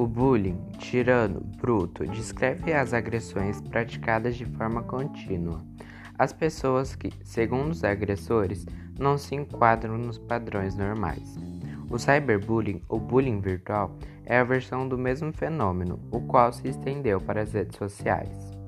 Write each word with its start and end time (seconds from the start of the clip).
O 0.00 0.06
bullying, 0.06 0.58
tirano, 0.78 1.42
bruto, 1.60 2.06
descreve 2.06 2.72
as 2.72 2.94
agressões 2.94 3.60
praticadas 3.60 4.34
de 4.34 4.46
forma 4.46 4.82
contínua. 4.82 5.62
As 6.18 6.32
pessoas 6.32 6.96
que, 6.96 7.12
segundo 7.22 7.72
os 7.72 7.84
agressores, 7.84 8.64
não 8.98 9.18
se 9.18 9.34
enquadram 9.34 9.98
nos 9.98 10.16
padrões 10.16 10.74
normais. 10.74 11.36
O 11.90 11.98
cyberbullying, 11.98 12.80
ou 12.88 12.98
bullying 12.98 13.40
virtual, 13.40 13.94
é 14.24 14.38
a 14.38 14.44
versão 14.44 14.88
do 14.88 14.96
mesmo 14.96 15.34
fenômeno, 15.34 16.00
o 16.10 16.22
qual 16.22 16.50
se 16.50 16.66
estendeu 16.66 17.20
para 17.20 17.42
as 17.42 17.52
redes 17.52 17.76
sociais. 17.76 18.59